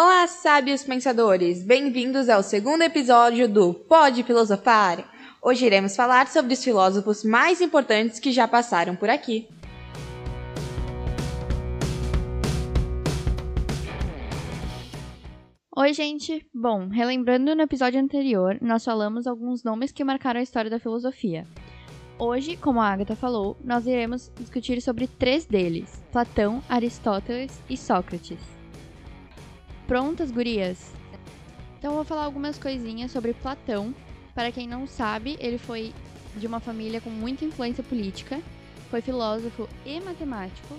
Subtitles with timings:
[0.00, 1.64] Olá, sábios pensadores!
[1.64, 5.04] Bem-vindos ao segundo episódio do Pode Filosofar.
[5.42, 9.48] Hoje iremos falar sobre os filósofos mais importantes que já passaram por aqui.
[15.76, 16.46] Oi, gente!
[16.54, 21.44] Bom, relembrando no episódio anterior, nós falamos alguns nomes que marcaram a história da filosofia.
[22.16, 28.57] Hoje, como a Agatha falou, nós iremos discutir sobre três deles: Platão, Aristóteles e Sócrates.
[29.88, 30.92] Prontas, gurias?
[31.78, 33.94] Então, vou falar algumas coisinhas sobre Platão.
[34.34, 35.94] Para quem não sabe, ele foi
[36.36, 38.38] de uma família com muita influência política,
[38.90, 40.76] foi filósofo e matemático,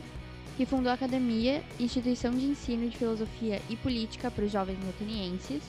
[0.55, 5.63] que fundou a Academia, instituição de ensino de filosofia e política para os jovens atenienses.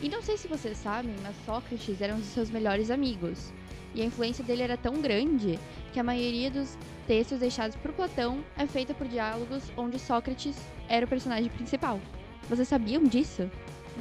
[0.00, 3.52] E não sei se vocês sabem, mas Sócrates era um dos seus melhores amigos.
[3.92, 5.58] E a influência dele era tão grande
[5.92, 10.56] que a maioria dos textos deixados por Platão é feita por diálogos onde Sócrates
[10.88, 11.98] era o personagem principal.
[12.48, 13.50] Vocês sabiam disso?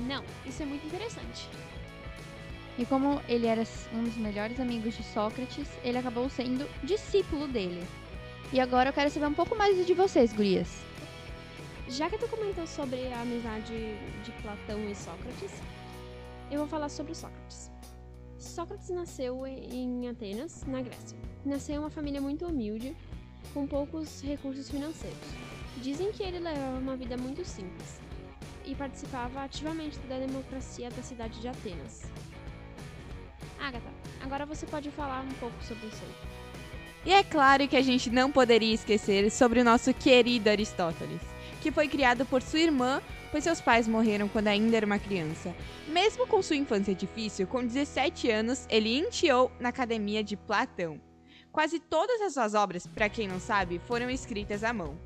[0.07, 1.47] Não, isso é muito interessante.
[2.77, 3.63] E como ele era
[3.94, 7.85] um dos melhores amigos de Sócrates, ele acabou sendo discípulo dele.
[8.52, 10.81] E agora eu quero saber um pouco mais de vocês, gurias.
[11.88, 13.73] Já que tu comentou sobre a amizade
[14.23, 15.52] de Platão e Sócrates,
[16.52, 17.72] eu vou falar sobre Sócrates.
[18.38, 21.17] Sócrates nasceu em Atenas, na Grécia.
[21.45, 22.95] Nasceu em uma família muito humilde,
[23.53, 25.17] com poucos recursos financeiros.
[25.81, 28.03] Dizem que ele levava uma vida muito simples
[28.66, 32.03] e participava ativamente da democracia da cidade de Atenas.
[33.59, 33.89] Agatha,
[34.22, 36.03] agora você pode falar um pouco sobre isso.
[37.06, 41.22] E é claro que a gente não poderia esquecer sobre o nosso querido Aristóteles,
[41.61, 45.53] que foi criado por sua irmã, pois seus pais morreram quando ainda era uma criança.
[45.88, 51.00] Mesmo com sua infância difícil, com 17 anos, ele iniciou na academia de Platão.
[51.52, 54.97] Quase todas as suas obras, para quem não sabe, foram escritas à mão.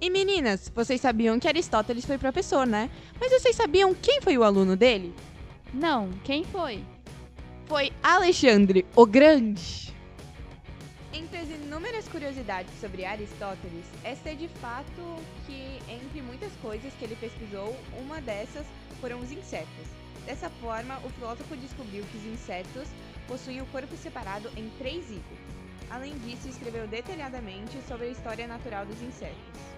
[0.00, 2.88] E meninas, vocês sabiam que Aristóteles foi professor, né?
[3.20, 5.12] Mas vocês sabiam quem foi o aluno dele?
[5.74, 6.84] Não, quem foi?
[7.66, 9.92] Foi Alexandre o Grande.
[11.12, 15.16] Entre as inúmeras curiosidades sobre Aristóteles, esta é de fato
[15.46, 18.64] que, entre muitas coisas que ele pesquisou, uma dessas
[19.00, 19.88] foram os insetos.
[20.24, 22.86] Dessa forma, o filósofo descobriu que os insetos
[23.26, 25.40] possuem o corpo separado em três itens.
[25.90, 29.77] Além disso, escreveu detalhadamente sobre a história natural dos insetos.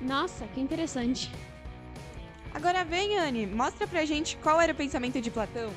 [0.00, 1.30] Nossa, que interessante.
[2.52, 5.70] Agora vem, Anne, mostra pra gente qual era o pensamento de Platão.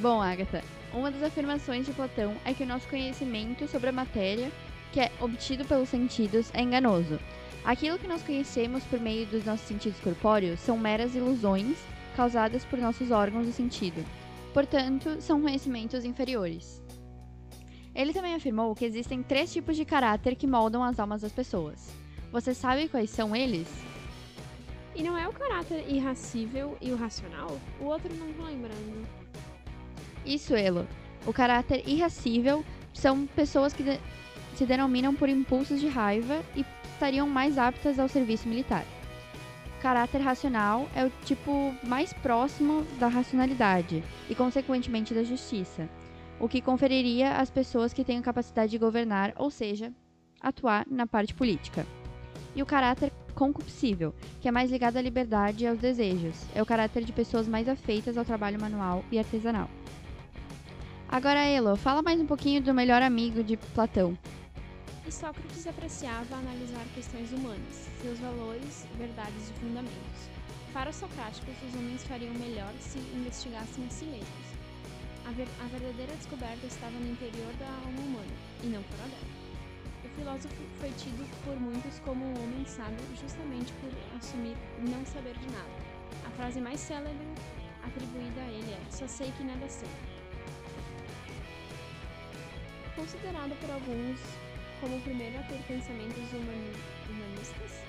[0.00, 0.62] Bom, Agatha,
[0.92, 4.50] uma das afirmações de Platão é que o nosso conhecimento sobre a matéria,
[4.92, 7.18] que é obtido pelos sentidos, é enganoso.
[7.64, 11.76] Aquilo que nós conhecemos por meio dos nossos sentidos corpóreos são meras ilusões
[12.16, 14.04] causadas por nossos órgãos de sentido.
[14.54, 16.82] Portanto, são conhecimentos inferiores.
[17.94, 21.92] Ele também afirmou que existem três tipos de caráter que moldam as almas das pessoas.
[22.32, 23.66] Você sabe quais são eles?
[24.94, 27.58] E não é o caráter irracível e o racional?
[27.80, 29.04] O outro não tô lembrando.
[30.24, 30.86] Isso, Elo.
[31.26, 32.64] O caráter irracível
[32.94, 33.98] são pessoas que de
[34.54, 38.84] se denominam por impulsos de raiva e estariam mais aptas ao serviço militar.
[39.78, 45.88] O caráter racional é o tipo mais próximo da racionalidade e, consequentemente, da justiça,
[46.38, 49.92] o que conferiria às pessoas que têm a capacidade de governar, ou seja,
[50.40, 51.86] atuar na parte política
[52.54, 56.36] e o caráter concupiscível, que é mais ligado à liberdade e aos desejos.
[56.54, 59.68] É o caráter de pessoas mais afeitas ao trabalho manual e artesanal.
[61.08, 64.16] Agora, Elo, fala mais um pouquinho do melhor amigo de Platão.
[65.06, 70.30] E Sócrates apreciava analisar questões humanas, seus valores, verdades e fundamentos.
[70.72, 74.50] Para os socráticos, os homens fariam melhor se investigassem a si mesmos.
[75.26, 78.32] A, ver a verdadeira descoberta estava no interior da alma humana,
[78.62, 79.49] e não fora dela.
[80.20, 83.88] Filósofo foi tido por muitos como um homem sábio justamente por
[84.18, 85.72] assumir não saber de nada.
[86.26, 87.26] A frase mais célebre
[87.82, 89.88] atribuída a ele é: Só sei que nada sei.
[92.94, 94.20] Considerado por alguns
[94.82, 96.70] como o primeiro a ter pensamentos humani
[97.08, 97.80] humanistas,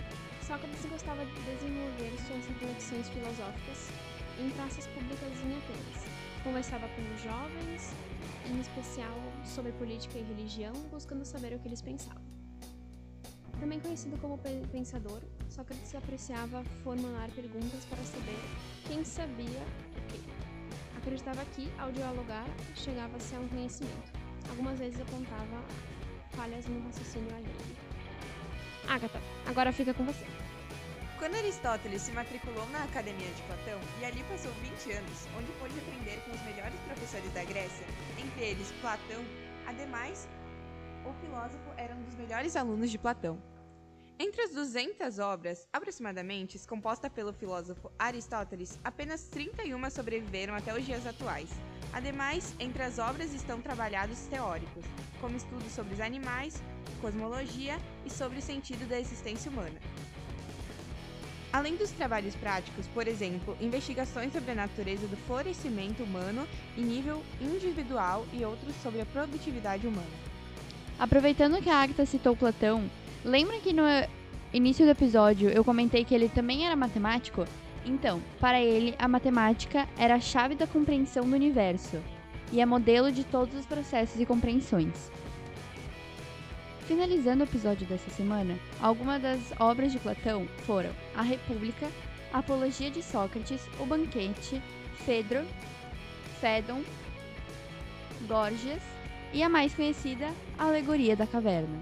[0.47, 3.91] Sócrates gostava de desenvolver suas reflexões filosóficas
[4.39, 6.20] em praças públicas em Atenas.
[6.43, 7.93] Conversava com os jovens,
[8.49, 9.15] em especial
[9.45, 12.23] sobre política e religião, buscando saber o que eles pensavam.
[13.59, 14.39] Também conhecido como
[14.71, 18.39] pensador, Sócrates apreciava formular perguntas para saber
[18.87, 19.61] quem sabia
[19.97, 20.19] o quê.
[20.97, 24.11] Acreditava que, ao dialogar, chegava-se a um conhecimento.
[24.49, 25.63] Algumas vezes apontava
[26.31, 27.55] falhas no raciocínio alheio.
[28.87, 30.25] Agatha, agora fica com você.
[31.21, 35.77] Quando Aristóteles se matriculou na Academia de Platão e ali passou 20 anos, onde pôde
[35.77, 37.85] aprender com os melhores professores da Grécia,
[38.19, 39.23] entre eles Platão,
[39.67, 40.27] ademais,
[41.05, 43.39] o filósofo era um dos melhores alunos de Platão.
[44.17, 51.05] Entre as 200 obras, aproximadamente, composta pelo filósofo Aristóteles, apenas 31 sobreviveram até os dias
[51.05, 51.51] atuais.
[51.93, 54.83] Ademais, entre as obras estão trabalhados teóricos,
[55.19, 56.63] como estudos sobre os animais,
[56.99, 59.79] cosmologia e sobre o sentido da existência humana.
[61.53, 67.21] Além dos trabalhos práticos, por exemplo, investigações sobre a natureza do florescimento humano em nível
[67.41, 70.07] individual e outros sobre a produtividade humana.
[70.97, 72.89] Aproveitando que a Agatha citou Platão,
[73.25, 73.83] lembra que no
[74.53, 77.45] início do episódio eu comentei que ele também era matemático?
[77.85, 81.97] Então, para ele, a matemática era a chave da compreensão do universo
[82.51, 85.11] e é modelo de todos os processos e compreensões.
[86.91, 91.89] Finalizando o episódio dessa semana, algumas das obras de Platão foram A República,
[92.33, 94.61] a Apologia de Sócrates, O Banquete,
[95.05, 95.47] Fedro,
[96.41, 96.83] Fédon,
[98.27, 98.81] Gorgias
[99.31, 101.81] e a mais conhecida, A Alegoria da Caverna.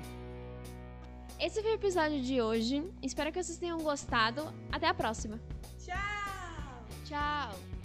[1.40, 2.84] Esse foi o episódio de hoje.
[3.02, 4.54] Espero que vocês tenham gostado.
[4.72, 5.40] Até a próxima.
[5.84, 6.86] Tchau!
[7.06, 7.79] Tchau!